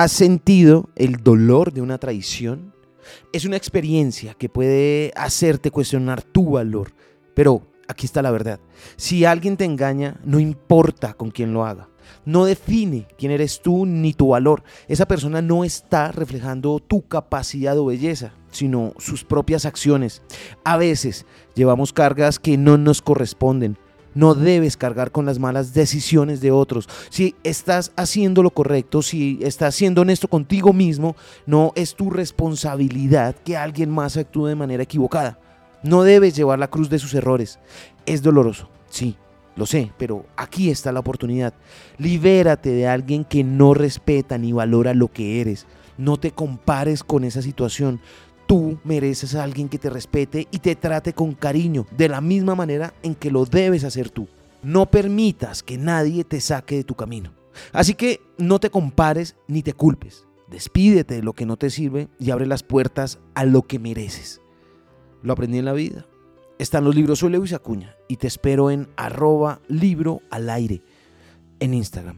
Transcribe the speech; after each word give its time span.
¿Has 0.00 0.12
sentido 0.12 0.88
el 0.96 1.16
dolor 1.22 1.74
de 1.74 1.82
una 1.82 1.98
traición? 1.98 2.72
Es 3.34 3.44
una 3.44 3.58
experiencia 3.58 4.32
que 4.32 4.48
puede 4.48 5.12
hacerte 5.14 5.70
cuestionar 5.70 6.22
tu 6.22 6.52
valor, 6.52 6.94
pero 7.34 7.66
aquí 7.86 8.06
está 8.06 8.22
la 8.22 8.30
verdad. 8.30 8.60
Si 8.96 9.26
alguien 9.26 9.58
te 9.58 9.66
engaña, 9.66 10.18
no 10.24 10.40
importa 10.40 11.12
con 11.12 11.30
quién 11.30 11.52
lo 11.52 11.66
haga. 11.66 11.90
No 12.24 12.46
define 12.46 13.08
quién 13.18 13.30
eres 13.30 13.60
tú 13.60 13.84
ni 13.84 14.14
tu 14.14 14.28
valor. 14.28 14.62
Esa 14.88 15.06
persona 15.06 15.42
no 15.42 15.64
está 15.64 16.12
reflejando 16.12 16.78
tu 16.80 17.06
capacidad 17.06 17.76
o 17.76 17.84
belleza, 17.84 18.32
sino 18.50 18.94
sus 18.96 19.22
propias 19.22 19.66
acciones. 19.66 20.22
A 20.64 20.78
veces 20.78 21.26
llevamos 21.54 21.92
cargas 21.92 22.38
que 22.38 22.56
no 22.56 22.78
nos 22.78 23.02
corresponden 23.02 23.76
no 24.14 24.34
debes 24.34 24.76
cargar 24.76 25.12
con 25.12 25.26
las 25.26 25.38
malas 25.38 25.72
decisiones 25.74 26.40
de 26.40 26.50
otros. 26.50 26.88
Si 27.10 27.34
estás 27.44 27.92
haciendo 27.96 28.42
lo 28.42 28.50
correcto, 28.50 29.02
si 29.02 29.38
estás 29.42 29.74
siendo 29.74 30.02
honesto 30.02 30.28
contigo 30.28 30.72
mismo, 30.72 31.16
no 31.46 31.72
es 31.76 31.94
tu 31.94 32.10
responsabilidad 32.10 33.36
que 33.44 33.56
alguien 33.56 33.90
más 33.90 34.16
actúe 34.16 34.46
de 34.46 34.56
manera 34.56 34.82
equivocada. 34.82 35.38
No 35.82 36.02
debes 36.02 36.36
llevar 36.36 36.58
la 36.58 36.68
cruz 36.68 36.90
de 36.90 36.98
sus 36.98 37.14
errores. 37.14 37.58
Es 38.04 38.22
doloroso, 38.22 38.68
sí, 38.90 39.16
lo 39.56 39.66
sé, 39.66 39.92
pero 39.98 40.26
aquí 40.36 40.70
está 40.70 40.92
la 40.92 41.00
oportunidad. 41.00 41.54
Libérate 41.98 42.70
de 42.70 42.86
alguien 42.86 43.24
que 43.24 43.44
no 43.44 43.74
respeta 43.74 44.38
ni 44.38 44.52
valora 44.52 44.94
lo 44.94 45.08
que 45.08 45.40
eres. 45.40 45.66
No 45.98 46.16
te 46.16 46.30
compares 46.30 47.04
con 47.04 47.24
esa 47.24 47.42
situación. 47.42 48.00
Tú 48.50 48.80
mereces 48.82 49.36
a 49.36 49.44
alguien 49.44 49.68
que 49.68 49.78
te 49.78 49.88
respete 49.88 50.48
y 50.50 50.58
te 50.58 50.74
trate 50.74 51.12
con 51.12 51.34
cariño, 51.34 51.86
de 51.96 52.08
la 52.08 52.20
misma 52.20 52.56
manera 52.56 52.92
en 53.04 53.14
que 53.14 53.30
lo 53.30 53.44
debes 53.44 53.84
hacer 53.84 54.10
tú. 54.10 54.26
No 54.64 54.90
permitas 54.90 55.62
que 55.62 55.78
nadie 55.78 56.24
te 56.24 56.40
saque 56.40 56.74
de 56.74 56.82
tu 56.82 56.96
camino. 56.96 57.32
Así 57.72 57.94
que 57.94 58.20
no 58.38 58.58
te 58.58 58.68
compares 58.68 59.36
ni 59.46 59.62
te 59.62 59.72
culpes. 59.72 60.26
Despídete 60.48 61.14
de 61.14 61.22
lo 61.22 61.32
que 61.32 61.46
no 61.46 61.58
te 61.58 61.70
sirve 61.70 62.08
y 62.18 62.32
abre 62.32 62.44
las 62.44 62.64
puertas 62.64 63.20
a 63.36 63.44
lo 63.44 63.62
que 63.62 63.78
mereces. 63.78 64.40
Lo 65.22 65.34
aprendí 65.34 65.58
en 65.58 65.66
la 65.66 65.72
vida. 65.72 66.04
Están 66.58 66.82
los 66.82 66.96
libros, 66.96 67.20
soy 67.20 67.30
Lewis 67.30 67.52
Acuña 67.52 67.94
y 68.08 68.16
te 68.16 68.26
espero 68.26 68.72
en 68.72 68.88
arroba 68.96 69.60
libro 69.68 70.22
al 70.28 70.50
aire 70.50 70.82
en 71.60 71.72
Instagram. 71.72 72.16